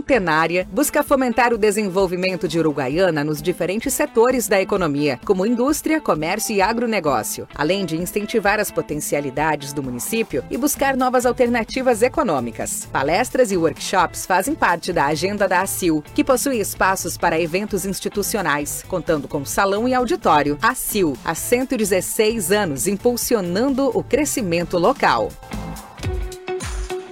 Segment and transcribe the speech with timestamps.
[0.00, 6.56] centenária, busca fomentar o desenvolvimento de Uruguaiana nos diferentes setores da economia, como indústria, comércio
[6.56, 12.88] e agronegócio, além de incentivar as potencialidades do município e buscar novas alternativas econômicas.
[12.90, 18.82] Palestras e workshops fazem parte da agenda da ACIL, que possui espaços para eventos institucionais,
[18.88, 20.58] contando com salão e auditório.
[20.62, 25.28] ACIL, há 116 anos impulsionando o crescimento local.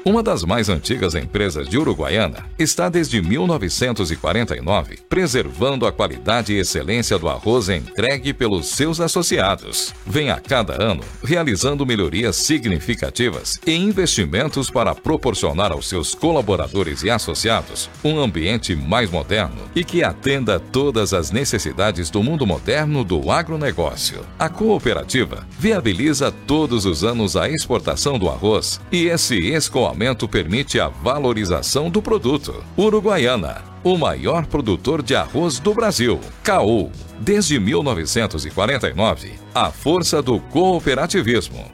[0.09, 7.19] Uma das mais antigas empresas de Uruguaiana está desde 1949 preservando a qualidade e excelência
[7.19, 9.93] do arroz entregue pelos seus associados.
[10.07, 17.11] Vem a cada ano realizando melhorias significativas e investimentos para proporcionar aos seus colaboradores e
[17.11, 23.31] associados um ambiente mais moderno e que atenda todas as necessidades do mundo moderno do
[23.31, 24.21] agronegócio.
[24.39, 29.98] A cooperativa viabiliza todos os anos a exportação do arroz e esse escoamento
[30.29, 32.65] permite a valorização do produto.
[32.77, 36.21] Uruguaiana, o maior produtor de arroz do Brasil.
[36.43, 41.71] Caú, desde 1949, a força do cooperativismo.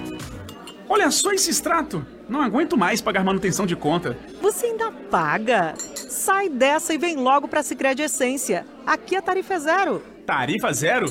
[0.89, 2.07] Olha só esse extrato!
[2.29, 4.17] Não aguento mais pagar manutenção de conta.
[4.41, 5.75] Você ainda paga?
[5.95, 8.65] Sai dessa e vem logo para Sicredi Essência.
[8.87, 10.03] Aqui a tarifa é zero.
[10.25, 11.07] Tarifa zero?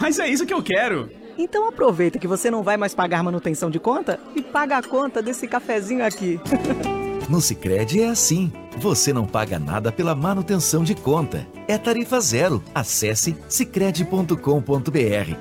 [0.00, 1.10] Mas é isso que eu quero.
[1.38, 5.22] Então aproveita que você não vai mais pagar manutenção de conta e paga a conta
[5.22, 6.40] desse cafezinho aqui.
[7.28, 8.50] No Sicredi é assim.
[8.78, 11.46] Você não paga nada pela manutenção de conta.
[11.66, 12.62] É tarifa zero.
[12.74, 14.36] Acesse sicredi.com.br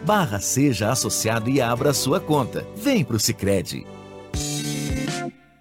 [0.06, 2.68] barra seja associado e abra sua conta.
[2.76, 3.88] Vem pro Sicredi.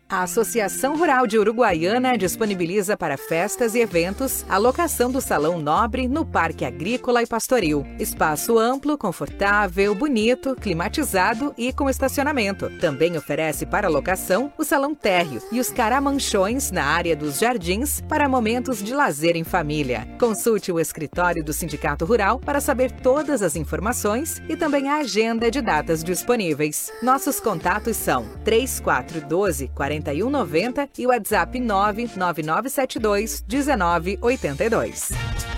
[0.08, 6.06] A Associação Rural de Uruguaiana disponibiliza para festas e eventos a locação do Salão Nobre
[6.06, 7.84] no Parque Agrícola e Pastoril.
[7.98, 12.70] Espaço amplo, confortável, bonito, climatizado e com estacionamento.
[12.78, 18.28] Também oferece para locação o Salão Térreo e os caramanchões na área dos jardins para
[18.28, 20.06] momentos de lazer em família.
[20.20, 25.50] Consulte o escritório do Sindicato Rural para saber todas as informações e também a agenda
[25.50, 26.92] de datas disponíveis.
[27.02, 35.55] Nossos contatos são 3412 40 4190 e WhatsApp 99972 1982.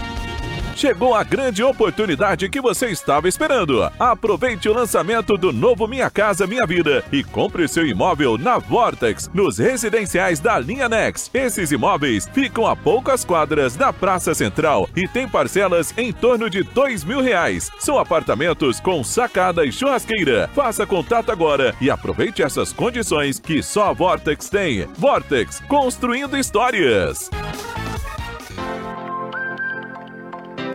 [0.79, 3.83] Chegou a grande oportunidade que você estava esperando.
[3.99, 9.29] Aproveite o lançamento do novo Minha Casa Minha Vida e compre seu imóvel na Vortex,
[9.35, 11.29] nos residenciais da linha Nex.
[11.35, 16.63] Esses imóveis ficam a poucas quadras da Praça Central e tem parcelas em torno de
[16.63, 17.73] dois mil reais.
[17.81, 20.49] São apartamentos com sacada e churrasqueira.
[20.55, 24.87] Faça contato agora e aproveite essas condições que só a Vortex tem.
[24.97, 27.29] Vortex, construindo histórias.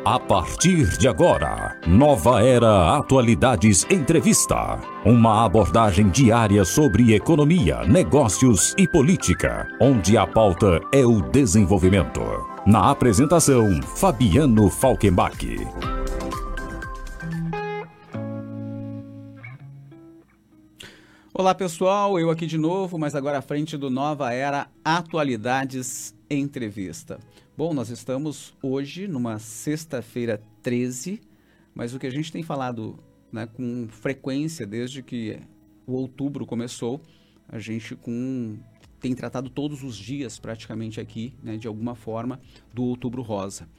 [0.06, 4.78] A partir de agora, Nova Era Atualidades Entrevista.
[5.06, 12.19] Uma abordagem diária sobre economia, negócios e política, onde a pauta é o desenvolvimento.
[12.68, 15.38] Na apresentação, Fabiano Falkenbach.
[21.34, 27.18] Olá pessoal, eu aqui de novo, mas agora à frente do Nova Era Atualidades Entrevista.
[27.56, 31.22] Bom, nós estamos hoje numa sexta-feira 13,
[31.74, 33.00] mas o que a gente tem falado
[33.32, 35.40] né, com frequência desde que
[35.88, 37.02] o outubro começou,
[37.48, 38.58] a gente com,
[39.00, 42.42] tem tratado todos os dias praticamente aqui, né, de alguma forma,
[42.74, 43.70] do outubro rosa.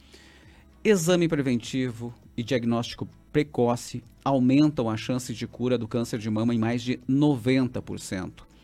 [0.83, 6.57] Exame preventivo e diagnóstico precoce aumentam a chance de cura do câncer de mama em
[6.57, 8.54] mais de 90%.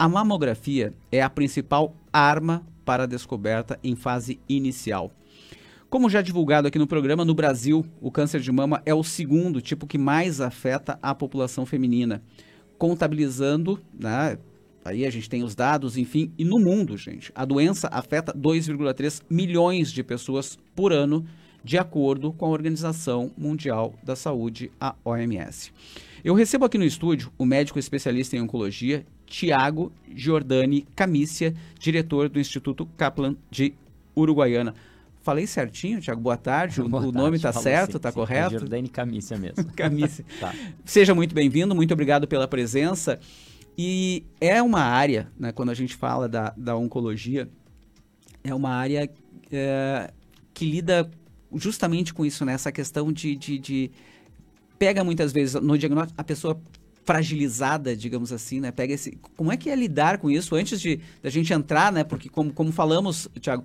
[0.00, 5.12] A mamografia é a principal arma para a descoberta em fase inicial.
[5.90, 9.60] Como já divulgado aqui no programa, no Brasil, o câncer de mama é o segundo
[9.60, 12.22] tipo que mais afeta a população feminina,
[12.78, 14.38] contabilizando, né,
[14.82, 19.22] aí a gente tem os dados, enfim, e no mundo, gente, a doença afeta 2,3
[19.28, 21.26] milhões de pessoas por ano,
[21.62, 25.70] de acordo com a Organização Mundial da Saúde, a OMS.
[26.24, 32.40] Eu recebo aqui no estúdio o médico especialista em oncologia Tiago Giordani Camícia, diretor do
[32.40, 33.72] Instituto Kaplan de
[34.14, 34.74] Uruguaiana.
[35.22, 36.20] Falei certinho, Tiago?
[36.20, 36.82] Boa tarde.
[36.82, 38.58] Boa o, nome está certo, está correto?
[38.58, 39.64] Giordani Camícia mesmo.
[39.76, 40.24] Camícia.
[40.40, 40.52] tá.
[40.84, 43.20] Seja muito bem-vindo, muito obrigado pela presença.
[43.78, 47.48] E é uma área, né, quando a gente fala da, da oncologia,
[48.42, 49.08] é uma área
[49.52, 50.10] é,
[50.52, 51.08] que lida
[51.54, 52.52] justamente com isso, né?
[52.52, 53.90] Essa questão de, de, de
[54.76, 56.60] pega muitas vezes no diagnóstico, a pessoa
[57.10, 58.70] fragilizada, digamos assim, né?
[58.70, 59.18] Pega esse.
[59.36, 62.04] Como é que é lidar com isso antes de da gente entrar, né?
[62.04, 63.64] Porque como, como falamos, Tiago,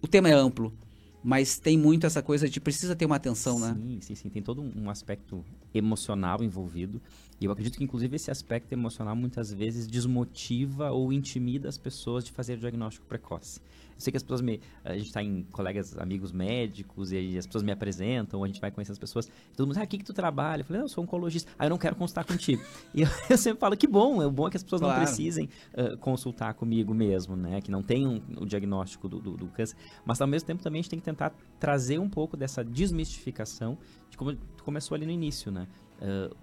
[0.00, 0.72] o tema é amplo,
[1.20, 3.74] mas tem muito essa coisa de precisa ter uma atenção, né?
[3.74, 4.28] Sim, sim, sim.
[4.28, 5.44] Tem todo um aspecto
[5.74, 7.02] emocional envolvido.
[7.40, 12.22] E eu acredito que, inclusive, esse aspecto emocional muitas vezes desmotiva ou intimida as pessoas
[12.24, 13.60] de fazer diagnóstico precoce.
[13.98, 14.60] Sei que as pessoas me.
[14.84, 18.70] A gente tá em colegas, amigos médicos, e as pessoas me apresentam, a gente vai
[18.70, 19.28] conhecer as pessoas.
[19.56, 20.60] Todo mundo, ah, o que, que tu trabalha?
[20.60, 21.50] Eu falei, não, eu sou oncologista.
[21.58, 22.62] Ah, eu não quero consultar contigo.
[22.94, 24.98] e eu, eu, sempre falo que bom, é bom que as pessoas claro.
[24.98, 27.60] não precisem uh, consultar comigo mesmo, né?
[27.60, 29.76] Que não tenham o diagnóstico do, do, do, câncer.
[30.04, 33.78] Mas ao mesmo tempo também a gente tem que tentar trazer um pouco dessa desmistificação
[34.10, 35.66] de como começou ali no início, né?
[36.00, 36.34] Uh,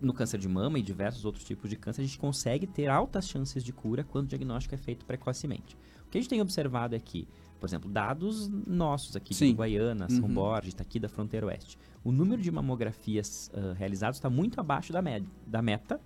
[0.00, 3.28] no câncer de mama e diversos outros tipos de câncer, a gente consegue ter altas
[3.28, 5.76] chances de cura quando o diagnóstico é feito precocemente.
[6.10, 7.28] O que a gente tem observado é que,
[7.60, 9.50] por exemplo, dados nossos aqui Sim.
[9.50, 10.34] de Guaiana, São uhum.
[10.34, 14.92] Borges, está aqui da fronteira oeste, o número de mamografias uh, realizadas está muito abaixo
[14.92, 15.00] da,
[15.46, 16.00] da meta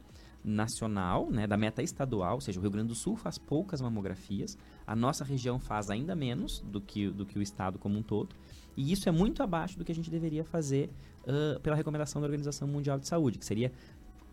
[0.44, 4.58] nacional, né, da meta estadual, ou seja, o Rio Grande do Sul faz poucas mamografias,
[4.86, 8.36] a nossa região faz ainda menos do que, do que o estado como um todo,
[8.76, 10.90] e isso é muito abaixo do que a gente deveria fazer
[11.22, 13.72] uh, pela recomendação da Organização Mundial de Saúde, que seria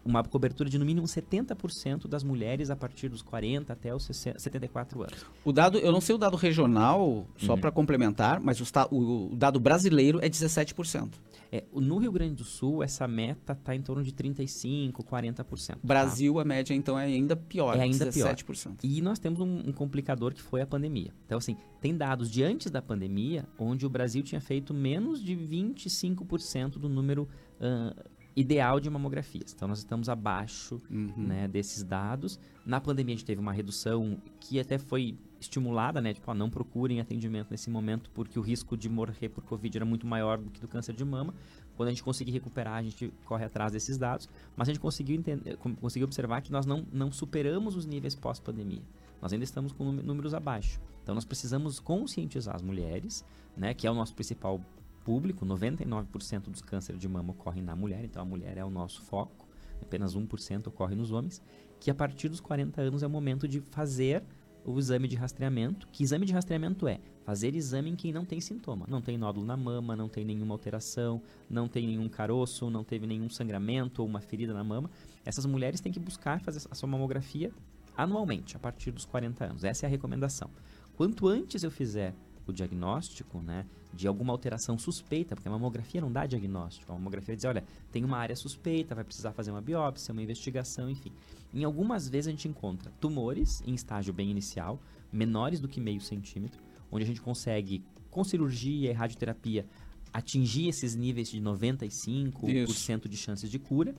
[0.03, 5.01] uma cobertura de no mínimo 70% das mulheres a partir dos 40 até os 74
[5.01, 5.25] anos.
[5.45, 7.59] O dado, eu não sei o dado regional, só uhum.
[7.59, 8.65] para complementar, mas o,
[8.95, 11.09] o, dado brasileiro é 17%.
[11.51, 15.77] É, no Rio Grande do Sul, essa meta está em torno de 35%, 40%.
[15.83, 16.41] Brasil, tá?
[16.41, 18.45] a média, então, é ainda pior, é ainda 17%.
[18.45, 18.75] Pior.
[18.83, 21.13] E nós temos um, um complicador que foi a pandemia.
[21.25, 25.35] Então, assim, tem dados de antes da pandemia, onde o Brasil tinha feito menos de
[25.35, 27.27] 25% do número
[27.59, 29.53] uh, ideal de mamografias.
[29.53, 31.11] Então nós estamos abaixo uhum.
[31.17, 32.39] né, desses dados.
[32.65, 36.13] Na pandemia a gente teve uma redução que até foi estimulada, né?
[36.13, 39.85] Tipo, ó, não procurem atendimento nesse momento porque o risco de morrer por Covid era
[39.85, 41.33] muito maior do que do câncer de mama.
[41.75, 44.29] Quando a gente conseguir recuperar, a gente corre atrás desses dados.
[44.55, 48.83] Mas a gente conseguiu, entender, conseguiu observar que nós não, não superamos os níveis pós-pandemia.
[49.21, 50.79] Nós ainda estamos com números abaixo.
[51.01, 53.25] Então nós precisamos conscientizar as mulheres,
[53.57, 53.73] né?
[53.73, 54.61] Que é o nosso principal
[55.03, 59.01] público, 99% dos cânceres de mama ocorrem na mulher, então a mulher é o nosso
[59.01, 59.47] foco,
[59.81, 61.41] apenas 1% ocorre nos homens,
[61.79, 64.23] que a partir dos 40 anos é o momento de fazer
[64.63, 65.87] o exame de rastreamento.
[65.91, 66.99] Que exame de rastreamento é?
[67.25, 68.85] Fazer exame em quem não tem sintoma.
[68.87, 73.07] Não tem nódulo na mama, não tem nenhuma alteração, não tem nenhum caroço, não teve
[73.07, 74.89] nenhum sangramento ou uma ferida na mama.
[75.25, 77.51] Essas mulheres têm que buscar fazer a sua mamografia
[77.95, 79.63] anualmente, a partir dos 40 anos.
[79.63, 80.49] Essa é a recomendação.
[80.95, 82.13] Quanto antes eu fizer
[82.51, 86.91] o diagnóstico, né, de alguma alteração suspeita, porque a mamografia não dá diagnóstico.
[86.91, 90.89] A mamografia diz, olha, tem uma área suspeita, vai precisar fazer uma biópsia, uma investigação,
[90.89, 91.11] enfim.
[91.53, 94.79] Em algumas vezes a gente encontra tumores em estágio bem inicial,
[95.11, 96.61] menores do que meio centímetro,
[96.91, 99.65] onde a gente consegue, com cirurgia e radioterapia,
[100.13, 103.09] atingir esses níveis de 95% Isso.
[103.09, 103.95] de chances de cura,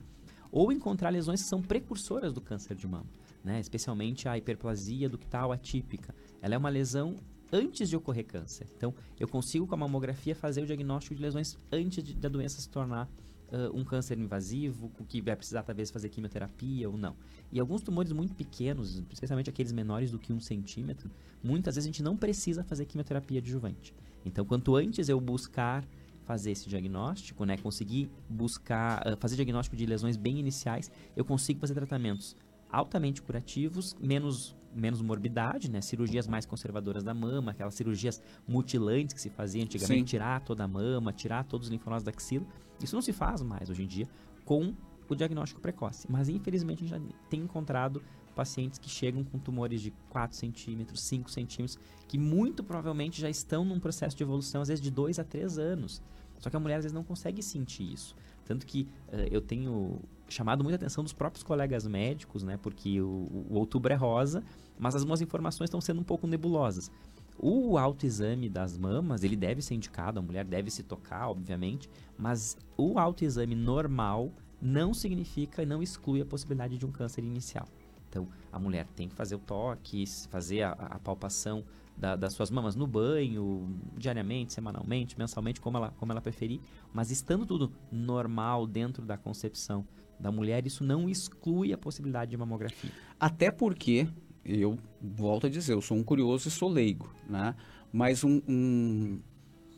[0.51, 3.07] ou encontrar lesões que são precursoras do câncer de mama,
[3.43, 3.59] né?
[3.59, 6.13] especialmente a hiperplasia ductal atípica.
[6.41, 7.15] Ela é uma lesão
[7.53, 8.67] antes de ocorrer câncer.
[8.75, 12.59] Então, eu consigo com a mamografia fazer o diagnóstico de lesões antes de, da doença
[12.59, 13.07] se tornar
[13.51, 17.15] uh, um câncer invasivo, que vai precisar talvez fazer quimioterapia ou não.
[17.51, 21.11] E alguns tumores muito pequenos, especialmente aqueles menores do que um centímetro,
[21.43, 23.93] muitas vezes a gente não precisa fazer quimioterapia adjuvante.
[24.25, 25.85] Então, quanto antes eu buscar
[26.23, 31.59] fazer esse diagnóstico, né, conseguir buscar, uh, fazer diagnóstico de lesões bem iniciais, eu consigo
[31.59, 32.35] fazer tratamentos
[32.71, 35.81] altamente curativos, menos menos morbidade, né?
[35.81, 40.17] Cirurgias mais conservadoras da mama, aquelas cirurgias mutilantes que se fazia antigamente, Sim.
[40.17, 42.45] tirar toda a mama, tirar todos os linfonodos da axila.
[42.81, 44.07] Isso não se faz mais hoje em dia
[44.45, 44.73] com
[45.07, 46.07] o diagnóstico precoce.
[46.09, 48.01] Mas infelizmente a gente já tem encontrado
[48.35, 51.77] pacientes que chegam com tumores de 4 centímetros, 5 centímetros,
[52.07, 55.57] que muito provavelmente já estão num processo de evolução, às vezes de 2 a 3
[55.57, 56.01] anos.
[56.39, 58.15] Só que a mulher às vezes não consegue sentir isso.
[58.45, 62.57] Tanto que uh, eu tenho chamado muita atenção dos próprios colegas médicos, né?
[62.57, 64.43] Porque o, o outubro é rosa,
[64.77, 66.91] mas as minhas informações estão sendo um pouco nebulosas.
[67.37, 72.57] O autoexame das mamas, ele deve ser indicado, a mulher deve se tocar, obviamente, mas
[72.77, 74.31] o autoexame normal
[74.61, 77.67] não significa, não exclui a possibilidade de um câncer inicial.
[78.07, 81.63] Então, a mulher tem que fazer o toque, fazer a, a palpação
[81.97, 86.59] da, das suas mamas no banho, diariamente, semanalmente, mensalmente, como ela, como ela preferir,
[86.93, 89.85] mas estando tudo normal dentro da concepção
[90.19, 92.91] da mulher, isso não exclui a possibilidade de mamografia.
[93.19, 94.07] Até porque,
[94.45, 97.55] eu volto a dizer, eu sou um curioso e sou leigo, né?
[97.91, 99.19] Mas um, um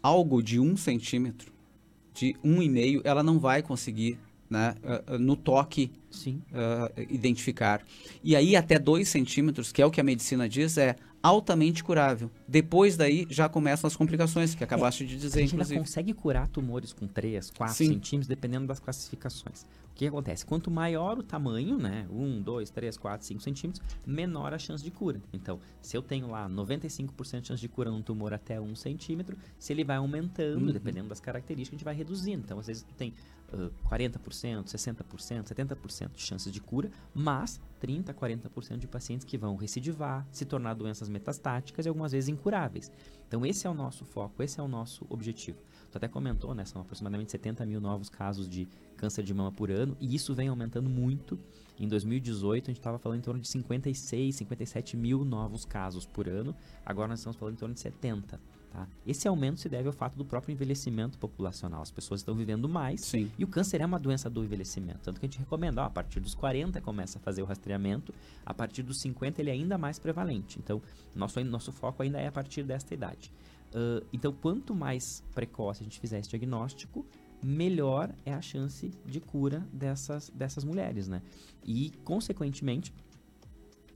[0.02, 1.52] algo de um centímetro,
[2.14, 4.20] de um e meio, ela não vai conseguir
[4.50, 5.92] né, uh, no toque
[6.26, 7.82] uh, identificar.
[8.24, 12.30] E aí até 2 centímetros, que é o que a medicina diz, é altamente curável.
[12.48, 15.80] Depois daí já começam as complicações, que acabaste é, de dizer, a gente inclusive.
[15.80, 19.64] consegue curar tumores com 3, 4 centímetros, dependendo das classificações.
[19.64, 20.46] O que acontece?
[20.46, 22.06] Quanto maior o tamanho, né?
[22.12, 25.20] 1, 2, 3, 4, 5 centímetros, menor a chance de cura.
[25.34, 29.36] Então, se eu tenho lá 95% de chance de cura num tumor até 1 centímetro,
[29.58, 30.74] se ele vai aumentando, uhum.
[30.74, 32.44] dependendo das características, a gente vai reduzindo.
[32.44, 33.14] Então, às vezes, tu tem
[33.56, 39.56] uh, 40%, 60%, 70% de chances de cura, mas 30%, 40% de pacientes que vão
[39.56, 42.92] recidivar, se tornar doenças metastáticas e algumas vezes incuráveis.
[43.28, 45.58] Então, esse é o nosso foco, esse é o nosso objetivo.
[45.92, 46.66] Tu até comentou, né?
[46.66, 50.48] São aproximadamente 70 mil novos casos de câncer de mama por ano, e isso vem
[50.48, 51.40] aumentando muito.
[51.80, 56.28] Em 2018, a gente estava falando em torno de 56, 57 mil novos casos por
[56.28, 56.56] ano,
[56.86, 58.40] agora nós estamos falando em torno de 70.
[58.76, 58.88] Tá?
[59.08, 61.82] Esse aumento se deve ao fato do próprio envelhecimento populacional.
[61.82, 63.32] As pessoas estão vivendo mais Sim.
[63.38, 65.00] e o câncer é uma doença do envelhecimento.
[65.00, 68.14] Tanto que a gente recomenda, ó, a partir dos 40 começa a fazer o rastreamento,
[68.46, 70.60] a partir dos 50 ele é ainda mais prevalente.
[70.60, 70.82] Então,
[71.16, 73.32] nosso, nosso foco ainda é a partir desta idade.
[73.74, 77.06] Uh, então, quanto mais precoce a gente fizer esse diagnóstico,
[77.46, 81.22] melhor é a chance de cura dessas, dessas mulheres, né?
[81.64, 82.94] E, consequentemente,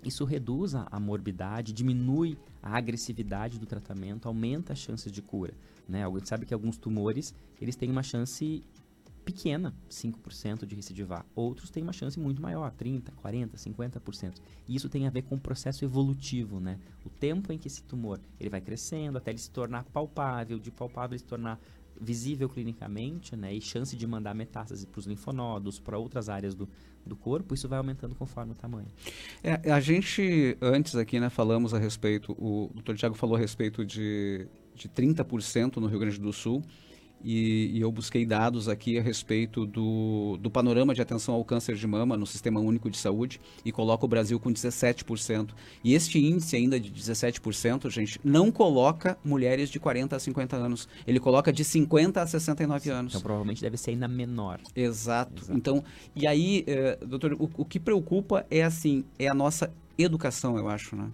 [0.04, 5.54] isso reduz a morbidade, diminui a agressividade do tratamento, aumenta as chances de cura,
[5.88, 6.06] né?
[6.06, 8.64] A gente sabe que alguns tumores, eles têm uma chance
[9.26, 11.26] pequena, 5% de recidivar.
[11.36, 14.42] Outros têm uma chance muito maior, 30, 40, 50%.
[14.68, 16.80] E isso tem a ver com o processo evolutivo, né?
[17.06, 20.72] O tempo em que esse tumor ele vai crescendo até ele se tornar palpável, de
[20.72, 21.60] palpável ele se tornar
[22.00, 23.54] visível clinicamente, né?
[23.54, 26.68] E chance de mandar metástase para os linfonodos, para outras áreas do,
[27.06, 28.88] do corpo, isso vai aumentando conforme o tamanho.
[29.44, 33.86] É, a gente, antes aqui, né, falamos a respeito, o doutor Tiago falou a respeito
[33.86, 36.64] de, de 30% no Rio Grande do Sul.
[37.24, 41.76] E, e, eu busquei dados aqui a respeito do, do panorama de atenção ao câncer
[41.76, 45.50] de mama no Sistema Único de Saúde e coloca o Brasil com 17%.
[45.84, 50.88] E este índice ainda de 17%, gente, não coloca mulheres de 40 a 50 anos.
[51.06, 53.12] Ele coloca de 50 a 69 anos.
[53.14, 54.60] Então provavelmente deve ser ainda menor.
[54.76, 55.10] Exato.
[55.10, 55.54] Exato.
[55.54, 55.84] Então,
[56.16, 60.68] e aí, eh, doutor, o, o, que preocupa é assim, é a nossa educação, eu
[60.68, 61.10] acho, né?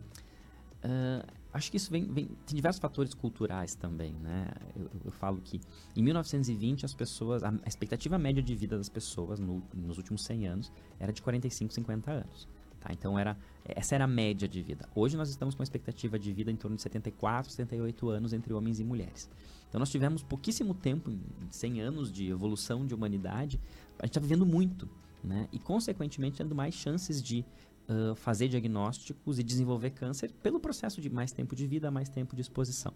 [0.83, 4.49] Uh, Acho que isso vem, vem, tem diversos fatores culturais também, né?
[4.75, 5.61] Eu, eu, falo que
[5.95, 10.47] em 1920 as pessoas, a, expectativa média de vida das pessoas no, nos últimos 100
[10.47, 12.45] anos era de 45, 50 anos.
[12.81, 12.91] Tá?
[12.91, 14.89] Então era, essa era a média de vida.
[14.93, 18.53] Hoje nós estamos com uma expectativa de vida em torno de 74, 78 anos entre
[18.53, 19.29] homens e mulheres.
[19.69, 21.09] Então nós tivemos pouquíssimo tempo,
[21.51, 23.61] 100 anos de evolução de humanidade,
[23.97, 24.89] a gente está vivendo muito,
[25.23, 25.47] né?
[25.53, 27.45] E consequentemente tendo mais chances de
[27.89, 32.35] uh, fazer diagnósticos e desenvolver câncer pelo processo de mais tempo de vida, mais tempo
[32.35, 32.93] de exposição.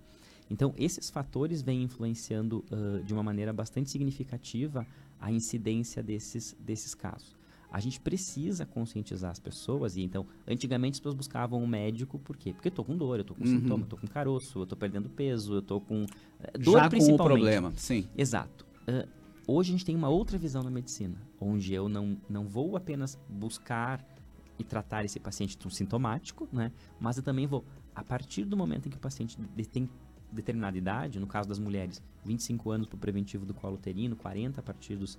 [0.49, 4.85] Então, esses fatores vêm influenciando uh, de uma maneira bastante significativa
[5.19, 7.37] a incidência desses, desses casos.
[7.71, 12.35] A gente precisa conscientizar as pessoas, e então, antigamente as pessoas buscavam um médico, por
[12.35, 12.51] quê?
[12.51, 13.59] Porque eu tô com dor, eu tô com uhum.
[13.59, 16.07] sintoma, eu tô com caroço, eu tô perdendo peso, eu tô com.
[16.59, 17.07] Dor Já principalmente.
[17.07, 18.07] com o problema, sim.
[18.17, 18.65] Exato.
[18.87, 19.07] Uh,
[19.45, 23.19] hoje a gente tem uma outra visão na medicina, onde eu não, não vou apenas
[23.29, 24.03] buscar
[24.59, 26.71] e tratar esse paciente sintomático, né?
[26.99, 27.63] Mas eu também vou,
[27.95, 29.37] a partir do momento em que o paciente
[29.71, 29.89] tem
[30.31, 34.59] determinada idade, no caso das mulheres, 25 anos para o preventivo do colo uterino, 40
[34.59, 35.17] a partir dos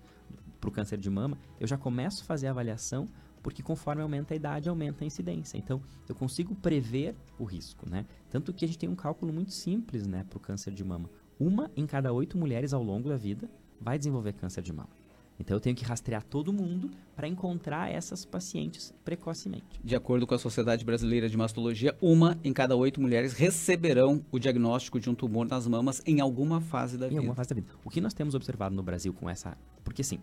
[0.60, 3.08] para o câncer de mama, eu já começo a fazer a avaliação
[3.42, 5.56] porque conforme aumenta a idade, aumenta a incidência.
[5.56, 8.04] Então, eu consigo prever o risco, né?
[8.28, 11.08] Tanto que a gente tem um cálculo muito simples, né, para o câncer de mama.
[11.38, 14.99] Uma em cada oito mulheres ao longo da vida vai desenvolver câncer de mama.
[15.40, 19.80] Então eu tenho que rastrear todo mundo para encontrar essas pacientes precocemente.
[19.82, 24.38] De acordo com a Sociedade Brasileira de Mastologia, uma em cada oito mulheres receberão o
[24.38, 27.14] diagnóstico de um tumor nas mamas em alguma fase da em vida.
[27.14, 27.68] Em alguma fase da vida.
[27.82, 29.56] O que nós temos observado no Brasil com essa.
[29.82, 30.20] Porque assim.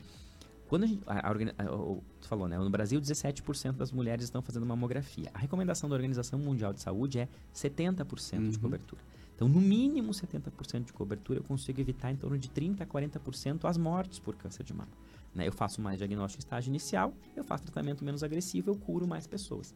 [0.70, 1.66] Quando a gente, a, a, a,
[2.20, 2.58] tu falou, né?
[2.58, 5.32] No Brasil, 17% das mulheres estão fazendo mamografia.
[5.34, 8.50] A recomendação da Organização Mundial de Saúde é 70% uhum.
[8.50, 9.02] de cobertura.
[9.34, 13.66] Então, no mínimo 70% de cobertura, eu consigo evitar em torno de 30% a 40%
[13.66, 14.90] as mortes por câncer de mama.
[15.38, 15.48] Né?
[15.48, 19.28] Eu faço mais diagnóstico em estágio inicial, eu faço tratamento menos agressivo, eu curo mais
[19.28, 19.74] pessoas.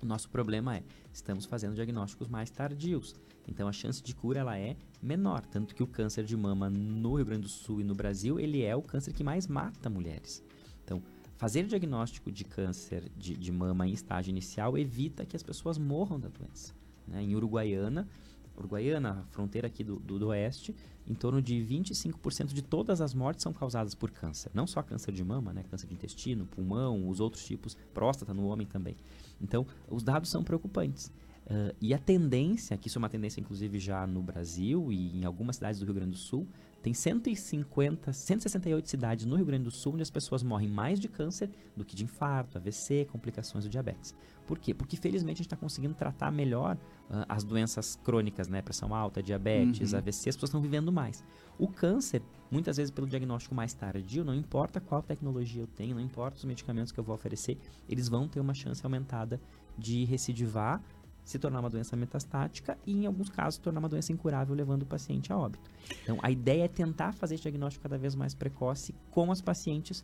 [0.00, 0.82] O nosso problema é,
[1.12, 3.16] estamos fazendo diagnósticos mais tardios.
[3.48, 7.16] Então a chance de cura ela é menor, tanto que o câncer de mama no
[7.16, 10.44] Rio Grande do Sul e no Brasil, ele é o câncer que mais mata mulheres.
[10.84, 11.02] Então,
[11.38, 16.20] fazer diagnóstico de câncer de, de mama em estágio inicial evita que as pessoas morram
[16.20, 16.74] da doença.
[17.06, 17.22] Né?
[17.22, 18.06] Em Uruguaiana,
[18.58, 20.74] Uruguaiana, fronteira aqui do, do, do, oeste,
[21.06, 24.50] em torno de 25% de todas as mortes são causadas por câncer.
[24.52, 25.64] Não só câncer de mama, né?
[25.70, 28.96] câncer de intestino, pulmão, os outros tipos, próstata no homem também.
[29.40, 31.10] Então, os dados são preocupantes.
[31.46, 35.24] Uh, e a tendência, que isso é uma tendência inclusive já no Brasil e em
[35.24, 36.46] algumas cidades do Rio Grande do Sul,
[36.88, 41.06] tem 150, 168 cidades no Rio Grande do Sul onde as pessoas morrem mais de
[41.06, 44.14] câncer do que de infarto, AVC, complicações do diabetes.
[44.46, 44.72] Por quê?
[44.72, 48.62] Porque felizmente a gente está conseguindo tratar melhor uh, as doenças crônicas, né?
[48.62, 49.98] Pressão alta, diabetes, uhum.
[49.98, 51.22] AVC, as pessoas estão vivendo mais.
[51.58, 56.02] O câncer, muitas vezes pelo diagnóstico mais tardio, não importa qual tecnologia eu tenho, não
[56.02, 59.38] importa os medicamentos que eu vou oferecer, eles vão ter uma chance aumentada
[59.76, 60.82] de recidivar,
[61.28, 64.86] se tornar uma doença metastática e, em alguns casos, tornar uma doença incurável, levando o
[64.86, 65.70] paciente a óbito.
[66.02, 70.02] Então, a ideia é tentar fazer diagnóstico cada vez mais precoce com as pacientes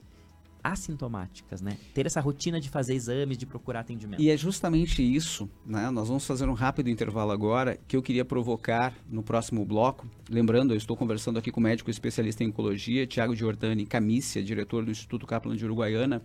[0.62, 1.78] assintomáticas, né?
[1.94, 4.20] Ter essa rotina de fazer exames, de procurar atendimento.
[4.20, 5.90] E é justamente isso, né?
[5.90, 10.06] Nós vamos fazer um rápido intervalo agora que eu queria provocar no próximo bloco.
[10.28, 14.84] Lembrando, eu estou conversando aqui com o médico especialista em oncologia, Tiago Giordani Camícia, diretor
[14.84, 16.20] do Instituto Kaplan de Uruguaiana,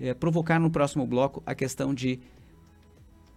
[0.00, 2.20] é, provocar no próximo bloco a questão de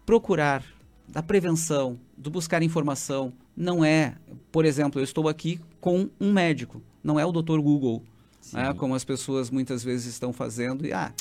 [0.06, 0.64] procurar
[1.08, 4.16] da prevenção, do buscar informação, não é,
[4.52, 7.60] por exemplo, eu estou aqui com um médico, não é o Dr.
[7.60, 8.04] Google,
[8.52, 10.86] né, como as pessoas muitas vezes estão fazendo.
[10.86, 11.14] E, ah,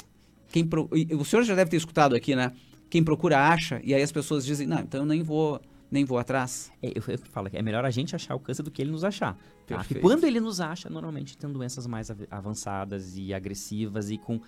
[0.49, 0.89] quem pro...
[0.91, 2.53] o senhor já deve ter escutado aqui, né?
[2.91, 5.61] Quem procura acha, e aí as pessoas dizem, não, então eu nem vou,
[5.91, 6.71] nem vou atrás.
[6.83, 8.91] É, eu, eu falo que é melhor a gente achar o câncer do que ele
[8.91, 9.37] nos achar.
[9.67, 9.85] Tá?
[9.91, 14.41] E quando ele nos acha, normalmente tem doenças mais avançadas e agressivas e com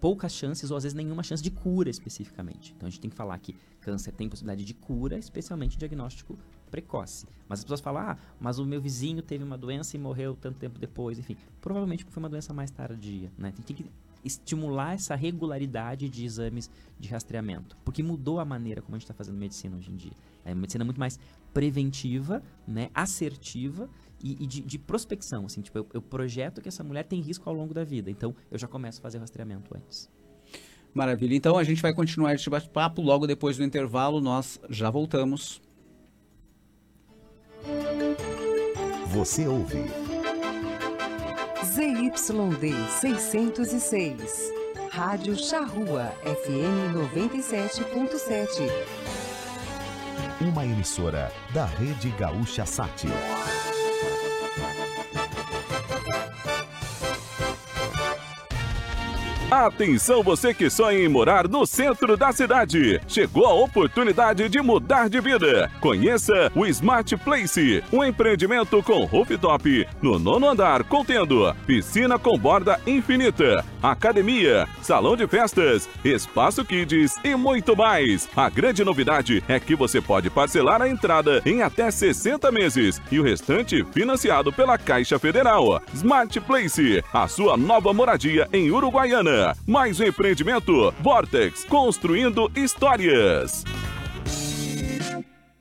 [0.00, 2.72] poucas chances ou às vezes nenhuma chance de cura especificamente.
[2.76, 6.38] Então a gente tem que falar que câncer tem possibilidade de cura, especialmente diagnóstico
[6.70, 7.26] precoce.
[7.48, 10.58] Mas as pessoas falam, ah, mas o meu vizinho teve uma doença e morreu tanto
[10.58, 11.36] tempo depois, enfim.
[11.60, 13.52] Provavelmente foi uma doença mais tardia, né?
[13.64, 13.86] Tem que
[14.24, 19.14] estimular essa regularidade de exames de rastreamento, porque mudou a maneira como a gente está
[19.14, 20.12] fazendo medicina hoje em dia.
[20.44, 21.18] É uma medicina muito mais
[21.54, 23.88] preventiva, né, assertiva
[24.22, 27.48] e, e de, de, prospecção, assim, tipo, eu, eu projeto que essa mulher tem risco
[27.48, 30.10] ao longo da vida, então eu já começo a fazer rastreamento antes.
[30.94, 31.34] Maravilha.
[31.34, 34.20] Então a gente vai continuar este bate-papo logo depois do intervalo.
[34.20, 35.60] Nós já voltamos.
[39.12, 39.84] Você ouve
[41.64, 44.52] ZYD 606.
[44.90, 48.68] Rádio Charrua FM 97.7.
[50.40, 53.06] Uma emissora da Rede Gaúcha Sat.
[59.50, 63.00] Atenção você que sonha em morar no centro da cidade.
[63.08, 65.70] Chegou a oportunidade de mudar de vida.
[65.80, 72.78] Conheça o Smart Place, um empreendimento com rooftop no nono andar, contendo piscina com borda
[72.86, 78.28] infinita, academia, salão de festas, espaço kids e muito mais.
[78.36, 83.18] A grande novidade é que você pode parcelar a entrada em até 60 meses e
[83.18, 85.80] o restante financiado pela Caixa Federal.
[85.94, 89.37] Smart Place, a sua nova moradia em Uruguaiana.
[89.66, 93.64] Mais um empreendimento Vortex, construindo histórias.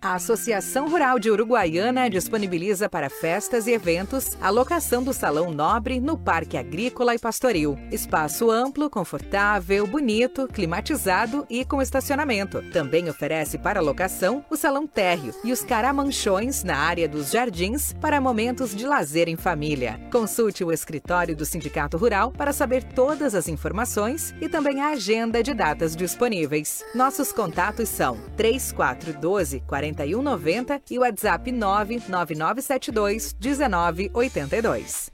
[0.07, 5.99] A Associação Rural de Uruguaiana disponibiliza para festas e eventos a locação do Salão Nobre
[5.99, 7.77] no Parque Agrícola e Pastoril.
[7.91, 12.61] Espaço amplo, confortável, bonito, climatizado e com estacionamento.
[12.71, 18.21] Também oferece para locação o Salão Térreo e os caramanchões na área dos jardins para
[18.21, 19.99] momentos de lazer em família.
[20.09, 25.43] Consulte o escritório do Sindicato Rural para saber todas as informações e também a agenda
[25.43, 26.81] de datas disponíveis.
[26.95, 35.11] Nossos contatos são 3412 40 4190 e o WhatsApp 99972 1982.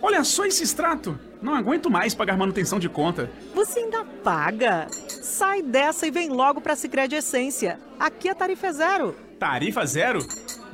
[0.00, 1.18] Olha só esse extrato!
[1.42, 3.30] Não aguento mais pagar manutenção de conta.
[3.54, 4.86] Você ainda paga?
[5.08, 7.78] Sai dessa e vem logo para a Sicredi Essência.
[7.98, 9.14] Aqui a tarifa é zero.
[9.38, 10.26] Tarifa zero?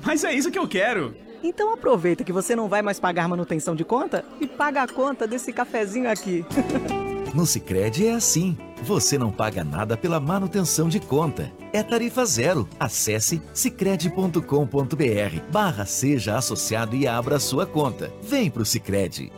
[0.04, 1.16] Mas é isso que eu quero.
[1.42, 5.26] Então aproveita que você não vai mais pagar manutenção de conta e paga a conta
[5.26, 6.44] desse cafezinho aqui.
[7.34, 8.58] No Sicredi é assim.
[8.82, 11.52] Você não paga nada pela manutenção de conta.
[11.72, 12.68] É tarifa zero.
[12.80, 14.42] Acesse sicredi.com.br
[15.52, 18.12] barra seja associado e abra sua conta.
[18.22, 19.30] Vem pro Sicredi.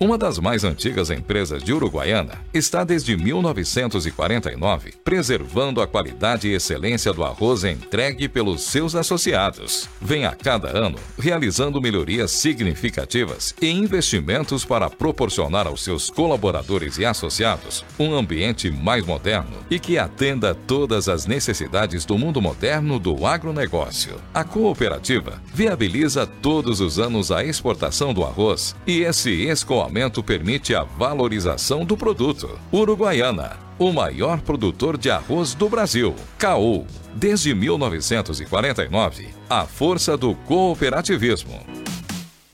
[0.00, 7.12] Uma das mais antigas empresas de Uruguaiana está desde 1949 preservando a qualidade e excelência
[7.12, 9.88] do arroz entregue pelos seus associados.
[10.00, 17.04] Vem a cada ano realizando melhorias significativas e investimentos para proporcionar aos seus colaboradores e
[17.04, 23.24] associados um ambiente mais moderno e que atenda todas as necessidades do mundo moderno do
[23.24, 24.16] agronegócio.
[24.34, 30.74] A cooperativa viabiliza todos os anos a exportação do arroz e esse escoamento escoamento permite
[30.74, 32.58] a valorização do produto.
[32.72, 36.14] Uruguaiana, o maior produtor de arroz do Brasil.
[36.38, 41.60] Caú, desde 1949, a força do cooperativismo.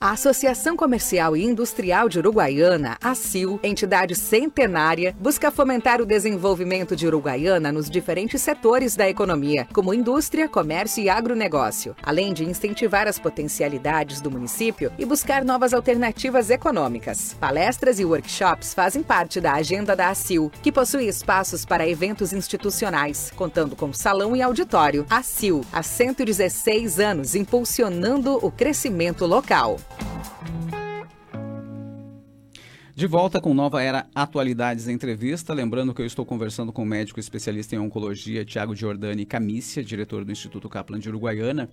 [0.02, 6.96] A Associação Comercial e Industrial de Uruguaiana, a CIL, entidade centenária, busca fomentar o desenvolvimento
[6.96, 13.06] de Uruguaiana nos diferentes setores da economia, como indústria, comércio e agronegócio, além de incentivar
[13.06, 17.36] as potencialidades do município e buscar novas alternativas econômicas.
[17.38, 23.30] Palestras e workshops fazem parte da agenda da ACIL, que possui espaços para eventos institucionais,
[23.36, 25.04] contando com salão e auditório.
[25.10, 29.76] ACIL, há 116 anos, impulsionando o crescimento local.
[33.00, 35.54] De volta com Nova Era Atualidades Entrevista.
[35.54, 40.22] Lembrando que eu estou conversando com o médico especialista em oncologia, Tiago Giordani Camícia, diretor
[40.22, 41.70] do Instituto Kaplan de Uruguaiana.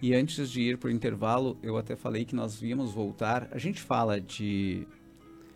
[0.00, 3.48] E antes de ir para o intervalo, eu até falei que nós víamos voltar.
[3.52, 4.86] A gente fala de,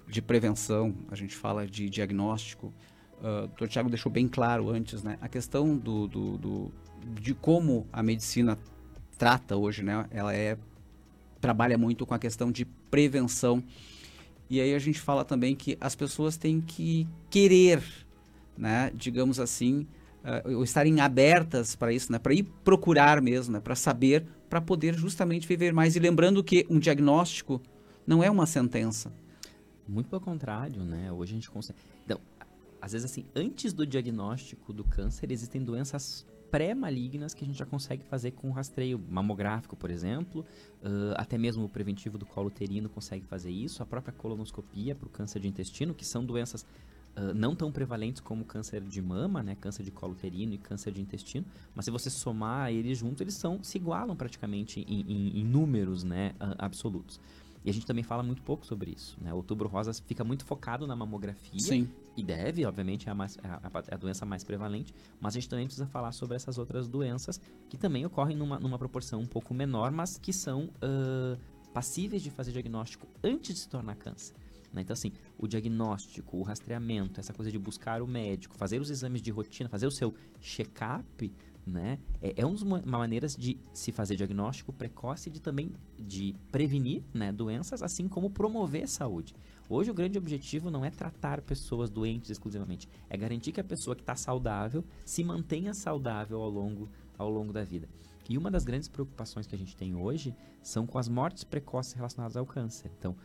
[0.07, 2.67] de prevenção, a gente fala de diagnóstico.
[3.23, 3.69] Uh, o Dr.
[3.69, 5.17] Tiago deixou bem claro antes, né?
[5.23, 6.73] A questão do, do, do,
[7.23, 8.59] de como a medicina
[9.17, 10.05] trata hoje, né?
[10.11, 10.59] Ela é
[11.41, 13.65] trabalha muito com a questão de prevenção.
[14.49, 17.83] E aí a gente fala também que as pessoas têm que querer,
[18.57, 19.87] né, digamos assim,
[20.25, 24.61] uh, ou estarem abertas para isso, né, para ir procurar mesmo, né, para saber, para
[24.61, 25.97] poder justamente viver mais.
[25.97, 27.61] E lembrando que um diagnóstico
[28.07, 29.13] não é uma sentença.
[29.89, 31.13] Muito pelo contrário, né?
[31.13, 31.79] Hoje a gente consegue.
[32.05, 32.21] Então,
[32.81, 37.67] às vezes assim, antes do diagnóstico do câncer existem doenças pré-malignas que a gente já
[37.67, 40.41] consegue fazer com rastreio mamográfico, por exemplo,
[40.83, 45.05] uh, até mesmo o preventivo do colo uterino consegue fazer isso, a própria colonoscopia para
[45.07, 46.63] o câncer de intestino, que são doenças
[47.15, 50.93] uh, não tão prevalentes como câncer de mama, né, câncer de colo uterino e câncer
[50.93, 55.41] de intestino, mas se você somar eles juntos, eles são, se igualam praticamente em, em,
[55.41, 57.21] em números né, uh, absolutos.
[57.67, 59.19] E a gente também fala muito pouco sobre isso.
[59.21, 59.35] Né?
[59.35, 61.59] Outubro rosa fica muito focado na mamografia.
[61.59, 61.89] Sim.
[62.17, 64.95] E deve, obviamente, é a, mais, é a, a, doença mais prevalente.
[65.21, 68.79] Mas a gente também precisa falar sobre essas outras doenças que também ocorrem numa, numa
[68.79, 71.37] proporção um pouco menor, mas que são uh,
[71.75, 74.37] passíveis de fazer diagnóstico antes de se tornar câncer.
[74.73, 74.83] Né?
[74.83, 79.21] Então, assim, o diagnóstico, o rastreamento, essa coisa de buscar o médico, fazer os exames
[79.21, 81.33] de rotina, fazer o seu check-up,
[81.67, 81.99] né?
[82.23, 87.03] É, é uma, uma maneira de se fazer diagnóstico precoce e de também de prevenir
[87.13, 89.35] né, doenças, assim como promover saúde.
[89.69, 93.97] Hoje o grande objetivo não é tratar pessoas doentes exclusivamente, é garantir que a pessoa
[93.97, 97.89] que está saudável se mantenha saudável ao longo, ao longo da vida.
[98.29, 101.93] E uma das grandes preocupações que a gente tem hoje são com as mortes precoces
[101.95, 102.91] relacionadas ao câncer.
[102.99, 103.17] Então,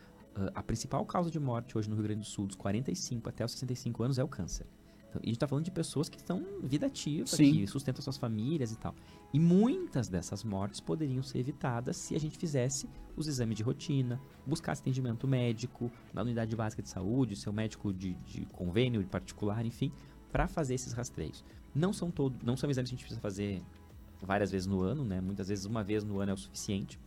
[0.54, 3.52] a principal causa de morte hoje no Rio Grande do Sul, dos 45 até os
[3.52, 4.66] 65 anos, é o câncer.
[5.12, 7.52] Então, a gente está falando de pessoas que estão vida ativa, Sim.
[7.52, 8.94] que sustentam suas famílias e tal.
[9.30, 14.18] E muitas dessas mortes poderiam ser evitadas se a gente fizesse os exames de rotina,
[14.46, 19.66] buscasse atendimento médico na unidade básica de saúde, seu médico de, de convênio, de particular,
[19.66, 19.92] enfim,
[20.30, 21.44] para fazer esses rastreios.
[21.74, 23.62] Não são todos, não são exames que a gente precisa fazer
[24.22, 25.20] várias vezes no ano, né?
[25.20, 26.98] Muitas vezes uma vez no ano é o suficiente.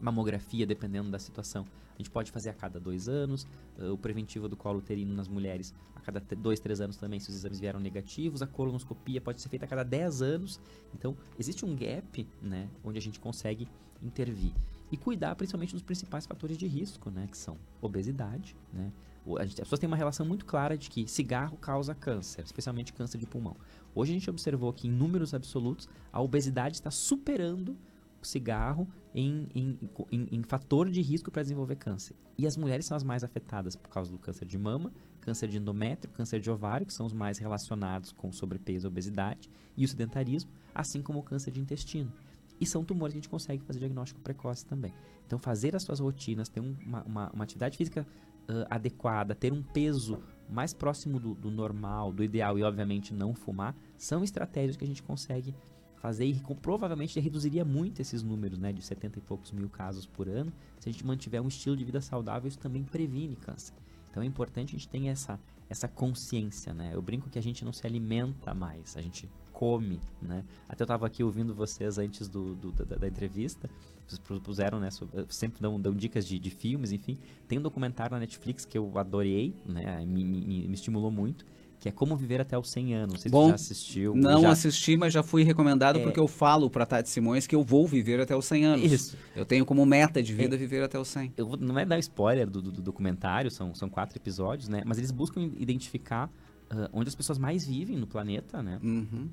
[0.00, 1.66] Mamografia, dependendo da situação,
[1.98, 3.46] a gente pode fazer a cada dois anos.
[3.76, 7.28] Uh, o preventivo do colo uterino nas mulheres a cada dois, três anos também, se
[7.28, 8.40] os exames vieram negativos.
[8.40, 10.60] A colonoscopia pode ser feita a cada dez anos.
[10.94, 13.68] Então, existe um gap, né, onde a gente consegue
[14.00, 14.52] intervir.
[14.92, 18.92] E cuidar principalmente dos principais fatores de risco, né, que são obesidade, né,
[19.36, 23.26] as pessoas têm uma relação muito clara de que cigarro causa câncer, especialmente câncer de
[23.26, 23.56] pulmão.
[23.94, 27.76] Hoje a gente observou que em números absolutos a obesidade está superando
[28.22, 29.78] cigarro em, em,
[30.10, 32.14] em, em fator de risco para desenvolver câncer.
[32.36, 35.58] E as mulheres são as mais afetadas por causa do câncer de mama, câncer de
[35.58, 40.50] endométrio, câncer de ovário, que são os mais relacionados com sobrepeso obesidade, e o sedentarismo,
[40.74, 42.12] assim como o câncer de intestino.
[42.60, 44.92] E são tumores que a gente consegue fazer diagnóstico precoce também.
[45.26, 48.06] Então, fazer as suas rotinas, ter uma, uma, uma atividade física
[48.48, 53.34] uh, adequada, ter um peso mais próximo do, do normal, do ideal e, obviamente, não
[53.34, 55.54] fumar, são estratégias que a gente consegue
[55.98, 60.28] fazer e provavelmente reduziria muito esses números, né, de 70 e poucos mil casos por
[60.28, 60.52] ano.
[60.78, 63.74] Se a gente mantiver um estilo de vida saudável, isso também previne câncer.
[64.10, 66.90] Então é importante a gente ter essa, essa consciência, né?
[66.92, 70.44] Eu brinco que a gente não se alimenta mais, a gente come, né?
[70.68, 73.68] Até eu estava aqui ouvindo vocês antes do, do da, da, entrevista,
[74.06, 74.90] vocês propuseram, né?
[74.90, 77.18] Sobre, sempre dão, dão dicas de, de filmes, enfim.
[77.48, 80.04] Tem um documentário na Netflix que eu adorei, né?
[80.06, 81.44] Me, me, me estimulou muito,
[81.78, 83.20] que é Como Viver Até os 100 Anos.
[83.22, 84.14] Sei Bom, já assistiu.
[84.14, 84.50] Não já...
[84.50, 86.02] assisti, mas já fui recomendado é...
[86.02, 88.92] porque eu falo para Tati Simões que eu vou viver até os 100 anos.
[88.92, 89.16] Isso.
[89.34, 90.58] Eu tenho como meta de vida é...
[90.58, 91.34] viver até os 100.
[91.36, 94.82] Eu vou, não é dar spoiler do, do, do, documentário, são, são quatro episódios, né?
[94.84, 96.30] Mas eles buscam identificar
[96.72, 98.78] uh, onde as pessoas mais vivem no planeta, né?
[98.82, 99.28] Uhum.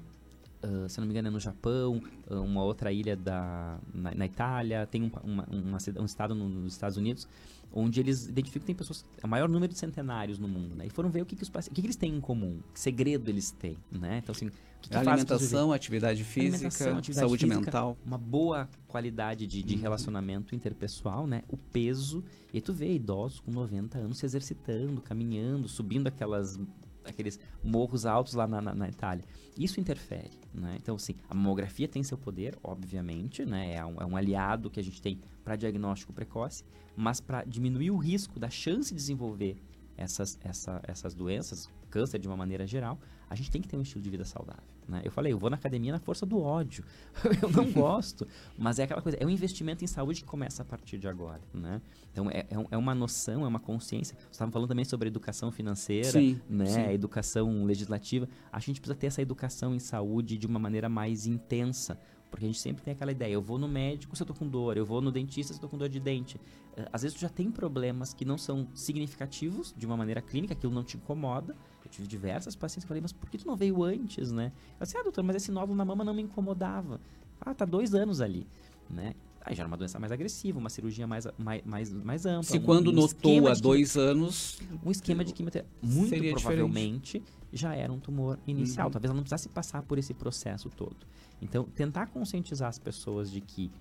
[0.66, 4.26] Uh, se não me engano, é no Japão, uh, uma outra ilha da, na, na
[4.26, 7.28] Itália, tem um, uma, uma, um estado nos Estados Unidos,
[7.72, 10.88] onde eles identificam que tem pessoas, o maior número de centenários no mundo, né?
[10.88, 12.80] E foram ver o que, que, os, o que, que eles têm em comum, que
[12.80, 14.20] segredo eles têm, né?
[14.24, 14.50] Então, assim,
[14.82, 17.98] que que alimentação, atividade física, alimentação, atividade saúde física, mental.
[18.06, 19.82] Uma boa qualidade de, de uhum.
[19.82, 21.44] relacionamento interpessoal, né?
[21.50, 22.24] O peso.
[22.54, 26.60] E tu vê idosos com 90 anos se exercitando, caminhando, subindo aquelas
[27.06, 29.24] aqueles morros altos lá na, na, na, Itália.
[29.58, 30.78] Isso interfere, né?
[30.82, 33.76] Então, assim, a mamografia tem seu poder, obviamente, né?
[33.76, 36.64] É um, é um aliado que a gente tem para diagnóstico precoce,
[36.96, 39.58] mas para diminuir o risco da chance de desenvolver
[39.98, 43.82] essas, essa, essas doenças, câncer de uma maneira geral, a gente tem que ter um
[43.82, 44.75] estilo de vida saudável.
[44.88, 45.02] Né?
[45.04, 46.84] Eu falei, eu vou na academia na força do ódio.
[47.42, 50.66] eu não gosto, mas é aquela coisa, é um investimento em saúde que começa a
[50.66, 51.42] partir de agora.
[51.54, 51.82] Né?
[52.12, 54.16] Então é, é, é uma noção, é uma consciência.
[54.16, 56.66] Você estava falando também sobre educação financeira, sim, né?
[56.66, 56.92] Sim.
[56.92, 58.28] educação legislativa.
[58.52, 62.00] A gente precisa ter essa educação em saúde de uma maneira mais intensa.
[62.30, 64.48] Porque a gente sempre tem aquela ideia, eu vou no médico se eu tô com
[64.48, 66.40] dor, eu vou no dentista se eu tô com dor de dente.
[66.76, 70.54] Eh, às vezes tu já tem problemas que não são significativos de uma maneira clínica,
[70.54, 71.56] aquilo não te incomoda.
[71.84, 74.52] Eu tive diversas pacientes que falei, mas por que tu não veio antes, né?
[74.80, 77.00] Eu disse, ah, doutor, mas esse nódulo na mama não me incomodava.
[77.40, 78.48] Ah, tá dois anos ali,
[78.90, 79.14] né?
[79.46, 82.44] Aí já era uma doença mais agressiva, uma cirurgia mais, mais, mais, mais ampla.
[82.44, 84.60] Se um, quando um notou há dois anos.
[84.84, 85.72] Um esquema de quimioterapia.
[85.84, 87.24] Muito provavelmente diferente.
[87.56, 88.88] Já era um tumor inicial.
[88.88, 88.92] Uhum.
[88.92, 90.98] Talvez ela não precisasse passar por esse processo todo.
[91.42, 93.72] Então, tentar conscientizar as pessoas de que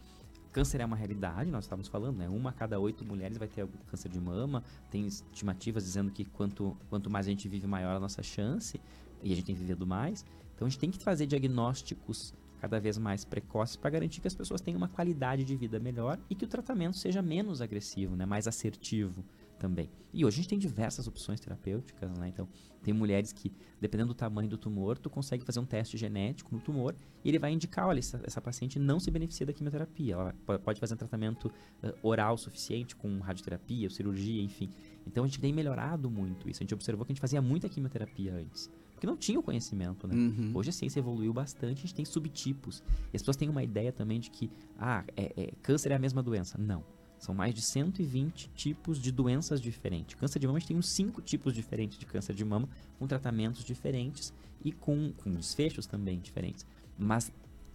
[0.52, 2.28] câncer é uma realidade, nós estávamos falando, né?
[2.28, 4.62] Uma a cada oito mulheres vai ter câncer de mama.
[4.90, 8.80] Tem estimativas dizendo que quanto, quanto mais a gente vive, maior a nossa chance.
[9.22, 10.24] E a gente tem vivido mais.
[10.54, 14.34] Então, a gente tem que fazer diagnósticos cada vez mais precoces para garantir que as
[14.34, 18.24] pessoas tenham uma qualidade de vida melhor e que o tratamento seja menos agressivo, né?
[18.24, 19.22] mais assertivo
[19.58, 19.90] também.
[20.12, 22.28] E hoje a gente tem diversas opções terapêuticas, né?
[22.28, 22.48] Então,
[22.82, 26.60] tem mulheres que, dependendo do tamanho do tumor, tu consegue fazer um teste genético no
[26.60, 30.14] tumor e ele vai indicar, olha, essa, essa paciente não se beneficia da quimioterapia.
[30.14, 34.70] Ela pode fazer um tratamento uh, oral suficiente com radioterapia, cirurgia, enfim.
[35.06, 36.62] Então, a gente tem melhorado muito isso.
[36.62, 38.70] A gente observou que a gente fazia muita quimioterapia antes.
[38.92, 40.14] Porque não tinha o conhecimento, né?
[40.14, 40.52] Uhum.
[40.54, 42.82] Hoje a ciência evoluiu bastante, a gente tem subtipos.
[43.12, 45.98] E as pessoas têm uma ideia também de que, ah, é, é, câncer é a
[45.98, 46.56] mesma doença.
[46.56, 46.84] Não.
[47.24, 50.14] São mais de 120 tipos de doenças diferentes.
[50.14, 53.06] Câncer de mama, a gente tem uns 5 tipos diferentes de câncer de mama, com
[53.06, 54.30] tratamentos diferentes
[54.62, 56.66] e com, com desfechos também diferentes.
[56.98, 57.32] Mas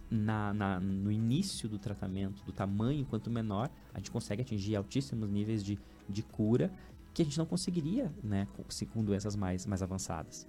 [0.08, 5.28] na, na, no início do tratamento, do tamanho quanto menor, a gente consegue atingir altíssimos
[5.28, 5.76] níveis de,
[6.08, 6.70] de cura
[7.12, 10.46] que a gente não conseguiria né, com, com doenças mais, mais avançadas.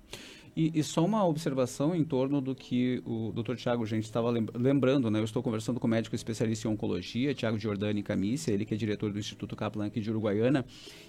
[0.55, 3.55] E, e, só uma observação em torno do que o Dr.
[3.55, 5.19] Tiago gente estava lembrando, né?
[5.19, 8.77] Eu estou conversando com o médico especialista em oncologia, Tiago Giordani Camícia, ele que é
[8.77, 10.65] diretor do Instituto Kaplan aqui de Uruguaiana,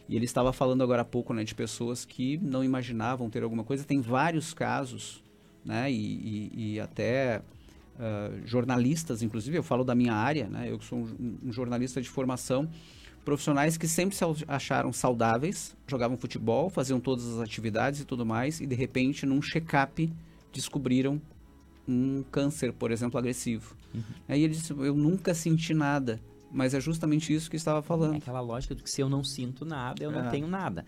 [0.09, 3.65] e ele estava falando agora há pouco, né, de pessoas que não imaginavam ter alguma
[3.65, 3.83] coisa.
[3.83, 5.23] Tem vários casos,
[5.65, 5.91] né?
[5.91, 7.43] E, e, e até
[7.97, 10.71] uh, jornalistas, inclusive, eu falo da minha área, né?
[10.71, 12.71] Eu sou um, um jornalista de formação
[13.25, 18.61] profissionais que sempre se acharam saudáveis, jogavam futebol, faziam todas as atividades e tudo mais,
[18.61, 20.13] e de repente, num check-up,
[20.53, 21.21] descobriram
[21.87, 23.77] um câncer, por exemplo, agressivo.
[23.95, 24.03] Uhum.
[24.29, 26.21] Aí ele disse: Eu nunca senti nada.
[26.55, 28.15] Mas é justamente isso que estava falando.
[28.15, 30.23] É aquela lógica de que se eu não sinto nada, eu é.
[30.23, 30.85] não tenho nada.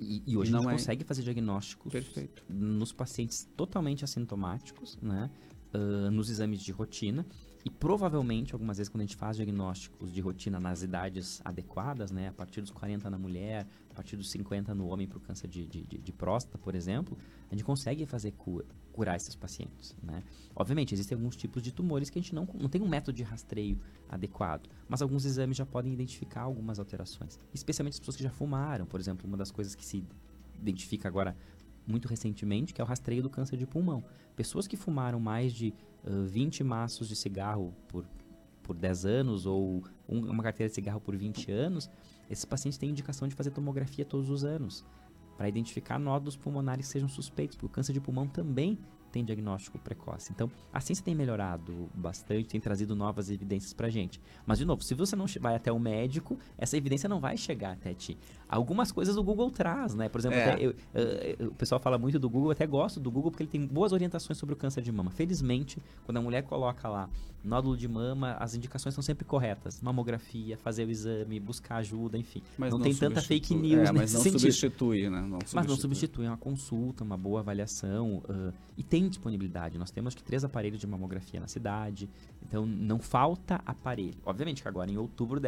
[0.00, 0.76] E, e hoje não a gente é.
[0.78, 2.42] consegue fazer diagnósticos Perfeito.
[2.48, 5.30] nos pacientes totalmente assintomáticos, né?
[5.74, 7.26] Uh, nos exames de rotina.
[7.64, 12.28] E provavelmente, algumas vezes, quando a gente faz diagnósticos de rotina nas idades adequadas, né,
[12.28, 15.46] a partir dos 40 na mulher, a partir dos 50 no homem para o câncer
[15.46, 17.16] de, de, de, próstata, por exemplo,
[17.48, 19.94] a gente consegue fazer cura, curar esses pacientes.
[20.02, 20.24] Né?
[20.56, 23.22] Obviamente, existem alguns tipos de tumores que a gente não, não tem um método de
[23.22, 28.30] rastreio adequado, mas alguns exames já podem identificar algumas alterações, especialmente as pessoas que já
[28.30, 28.86] fumaram.
[28.86, 30.04] Por exemplo, uma das coisas que se
[30.58, 31.36] identifica agora
[31.86, 34.04] muito recentemente, que é o rastreio do câncer de pulmão.
[34.36, 38.04] Pessoas que fumaram mais de uh, 20 maços de cigarro por,
[38.62, 41.90] por 10 anos ou um, uma carteira de cigarro por 20 anos,
[42.30, 44.84] esses pacientes têm indicação de fazer tomografia todos os anos
[45.36, 48.78] para identificar nódulos pulmonares que sejam suspeitos, porque o câncer de pulmão também
[49.12, 50.32] tem diagnóstico precoce.
[50.32, 54.20] Então, a ciência tem melhorado bastante, tem trazido novas evidências para gente.
[54.46, 57.72] Mas, de novo, se você não vai até o médico, essa evidência não vai chegar
[57.72, 58.16] até ti.
[58.52, 60.10] Algumas coisas o Google traz, né?
[60.10, 60.58] Por exemplo, é.
[60.60, 60.74] eu,
[61.38, 63.66] eu, o pessoal fala muito do Google, eu até gosto do Google porque ele tem
[63.66, 65.10] boas orientações sobre o câncer de mama.
[65.10, 67.08] Felizmente, quando a mulher coloca lá
[67.42, 69.80] nódulo de mama, as indicações são sempre corretas.
[69.80, 72.42] Mamografia, fazer o exame, buscar ajuda, enfim.
[72.58, 74.40] Mas não, não tem tanta fake news é, mas não sentido.
[74.40, 75.22] substitui, né?
[75.22, 75.54] Não substitui.
[75.54, 78.22] Mas não substitui uma consulta, uma boa avaliação.
[78.28, 79.78] Uh, e tem disponibilidade.
[79.78, 82.06] Nós temos que três aparelhos de mamografia na cidade.
[82.46, 84.18] Então não falta aparelho.
[84.26, 85.40] Obviamente que agora em outubro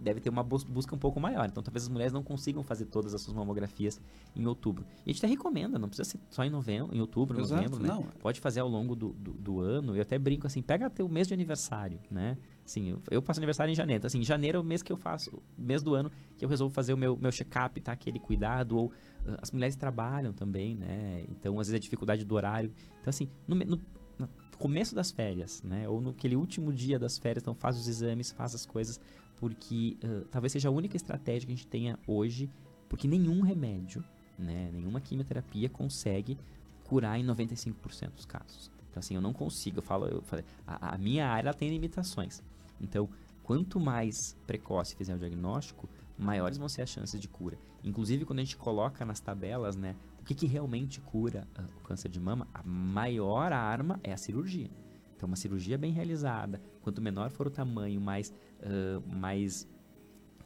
[0.00, 1.46] deve ter uma busca um pouco maior.
[1.46, 4.00] Então, talvez as mulheres não consigam fazer todas as suas mamografias
[4.34, 4.84] em outubro.
[5.06, 7.82] E a gente até recomenda, não precisa ser só em novembro, em outubro, Exato, novembro,
[7.82, 7.88] né?
[7.88, 8.02] Não.
[8.20, 9.94] Pode fazer ao longo do, do, do, ano.
[9.94, 12.36] Eu até brinco assim, pega teu mês de aniversário, né?
[12.64, 13.98] Assim, eu, eu faço aniversário em janeiro.
[13.98, 16.74] Então, assim, janeiro é o mês que eu faço, mês do ano que eu resolvo
[16.74, 17.92] fazer o meu, meu check-up, tá?
[17.92, 18.76] Aquele cuidado.
[18.76, 21.24] Ou uh, as mulheres trabalham também, né?
[21.28, 22.72] Então, às vezes, a dificuldade do horário.
[23.00, 23.80] Então, assim, no, no
[24.60, 25.88] começo das férias, né?
[25.88, 29.00] Ou naquele último dia das férias, então faz os exames, faz as coisas,
[29.40, 32.48] porque uh, talvez seja a única estratégia que a gente tenha hoje,
[32.88, 34.04] porque nenhum remédio,
[34.38, 34.70] né?
[34.70, 36.38] Nenhuma quimioterapia consegue
[36.84, 38.70] curar em 95% dos casos.
[38.90, 42.42] Então assim, eu não consigo, eu falo, eu falei, a, a minha área tem limitações.
[42.78, 43.08] Então,
[43.42, 47.58] quanto mais precoce fizer o diagnóstico, maiores vão ser as chances de cura.
[47.82, 51.80] Inclusive, quando a gente coloca nas tabelas, né, o que, que realmente cura uh, o
[51.80, 54.70] câncer de mama, a maior arma é a cirurgia.
[55.16, 58.32] Então, uma cirurgia bem realizada, quanto menor for o tamanho, mais,
[59.06, 59.68] mais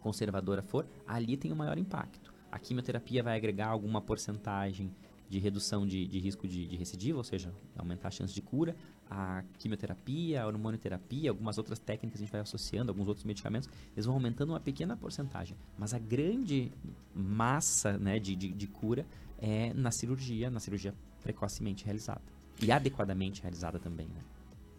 [0.01, 2.33] conservadora for, ali tem o maior impacto.
[2.53, 4.93] A quimioterapia vai agregar alguma porcentagem
[5.29, 8.77] de redução de, de risco de, de recidiva, ou seja, aumentar a chance de cura.
[9.11, 14.07] A quimioterapia, a hormonioterapia, algumas outras técnicas a gente vai associando, alguns outros medicamentos, eles
[14.07, 15.57] vão aumentando uma pequena porcentagem.
[15.77, 16.71] Mas a grande
[17.15, 19.07] massa né, de, de, de cura
[19.39, 22.23] é na cirurgia, na cirurgia precocemente realizada.
[22.63, 24.21] E adequadamente realizada também, né?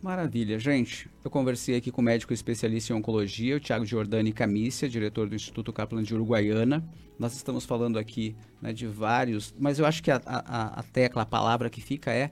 [0.02, 1.10] Maravilha, gente.
[1.24, 5.36] Eu conversei aqui com o médico especialista em oncologia, o Tiago Giordani Camícia, diretor do
[5.36, 6.88] Instituto Kaplan de Uruguaiana.
[7.18, 11.24] Nós estamos falando aqui né, de vários, mas eu acho que a, a, a tecla,
[11.24, 12.32] a palavra que fica é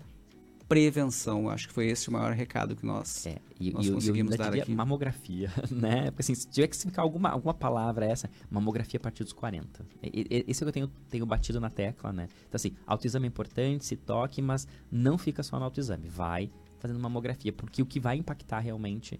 [0.67, 1.49] prevenção.
[1.49, 4.53] Acho que foi esse o maior recado que nós, é, e, nós e, conseguimos dar
[4.53, 4.73] aqui.
[4.73, 6.05] Mamografia, né?
[6.11, 9.85] Porque assim, se tiver que ficar alguma, alguma palavra essa, mamografia a partir dos 40.
[10.01, 12.27] Esse é o que eu tenho, tenho batido na tecla, né?
[12.47, 16.07] Então assim, autoexame é importante, se toque, mas não fica só no autoexame.
[16.09, 16.49] Vai
[16.83, 19.17] fazendo mamografia, porque o que vai impactar realmente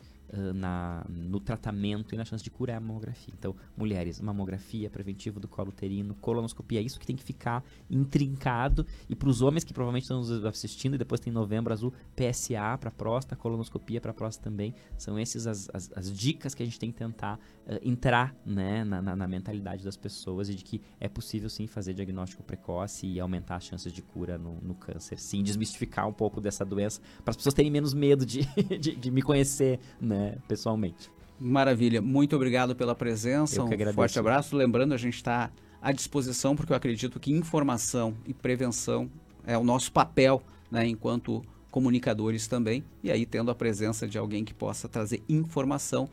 [0.54, 3.34] na, no tratamento e na chance de cura é a mamografia.
[3.38, 8.86] Então, mulheres, mamografia, preventivo do colo uterino, colonoscopia, é isso que tem que ficar intrincado.
[9.08, 12.78] E para os homens que provavelmente estão nos assistindo, e depois tem novembro azul, PSA
[12.80, 14.74] para próstata, colonoscopia para próstata também.
[14.98, 18.84] São essas as, as, as, dicas que a gente tem que tentar uh, entrar né,
[18.84, 23.08] na, na, na, mentalidade das pessoas e de que é possível sim fazer diagnóstico precoce
[23.08, 25.19] e aumentar as chances de cura no, no câncer.
[25.19, 28.41] Sim, desmistificar um pouco dessa doença para as pessoas terem menos medo de,
[28.80, 30.23] de, de me conhecer, né?
[30.24, 31.12] Né, pessoalmente.
[31.40, 34.56] Maravilha, muito obrigado pela presença, um forte abraço.
[34.56, 39.10] Lembrando, a gente está à disposição, porque eu acredito que informação e prevenção
[39.46, 44.46] é o nosso papel, né, enquanto comunicadores também, e aí tendo a presença de alguém
[44.46, 46.08] que possa trazer informação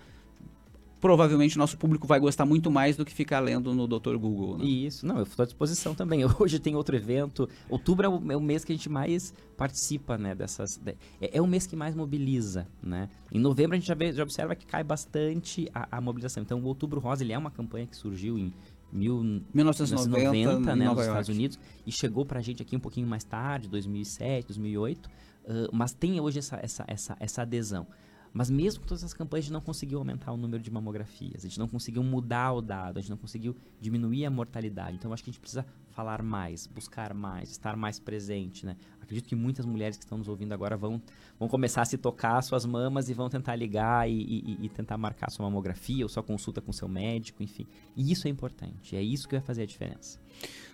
[1.00, 4.16] provavelmente nosso público vai gostar muito mais do que ficar lendo no Dr.
[4.16, 4.58] Google.
[4.58, 4.64] Né?
[4.64, 6.20] Isso, não, eu estou à disposição também.
[6.38, 7.48] Hoje tem outro evento.
[7.68, 10.76] Outubro é o, é o mês que a gente mais participa, né, dessas...
[10.76, 13.08] De, é, é, o mês que mais mobiliza, né?
[13.32, 16.42] Em novembro a gente já, vê, já observa que cai bastante a, a mobilização.
[16.42, 18.52] Então o Outubro Rosa, ele é uma campanha que surgiu em
[18.92, 21.00] mil, 1990, 1990 né, nos York.
[21.02, 25.10] Estados Unidos e chegou para a gente aqui um pouquinho mais tarde, 2007, 2008, uh,
[25.72, 27.86] mas tem hoje essa, essa, essa, essa adesão.
[28.32, 31.44] Mas mesmo com todas essas campanhas, a gente não conseguiu aumentar o número de mamografias,
[31.44, 34.96] a gente não conseguiu mudar o dado, a gente não conseguiu diminuir a mortalidade.
[34.96, 38.76] Então, acho que a gente precisa falar mais, buscar mais, estar mais presente, né?
[39.00, 41.02] Acredito que muitas mulheres que estão nos ouvindo agora vão,
[41.38, 44.96] vão começar a se tocar suas mamas e vão tentar ligar e, e, e tentar
[44.96, 47.66] marcar sua mamografia ou sua consulta com seu médico, enfim.
[47.96, 50.20] E isso é importante, é isso que vai fazer a diferença.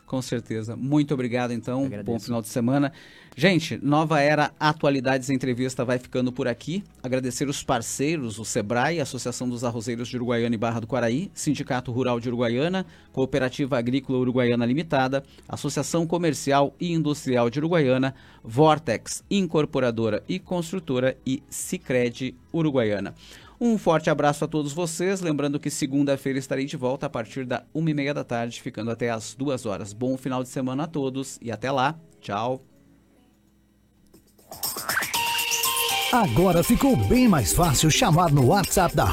[0.07, 0.77] Com certeza.
[0.77, 1.91] Muito obrigado, então.
[2.05, 2.93] Bom final de semana.
[3.37, 6.83] Gente, Nova Era Atualidades Entrevista vai ficando por aqui.
[7.03, 11.91] Agradecer os parceiros, o SEBRAE, Associação dos Arrozeiros de Uruguaiana e Barra do Quaraí, Sindicato
[11.91, 20.23] Rural de Uruguaiana, Cooperativa Agrícola Uruguaiana Limitada, Associação Comercial e Industrial de Uruguaiana, Vortex, Incorporadora
[20.29, 23.13] e Construtora e Cicred Uruguaiana.
[23.61, 25.21] Um forte abraço a todos vocês.
[25.21, 28.91] Lembrando que segunda-feira estarei de volta a partir da uma e meia da tarde, ficando
[28.91, 29.93] até as duas horas.
[29.93, 31.99] Bom final de semana a todos e até lá.
[32.21, 32.63] Tchau.
[36.13, 39.05] Agora ficou bem mais fácil chamar no WhatsApp da